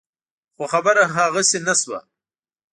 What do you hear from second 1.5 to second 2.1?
نه شوه.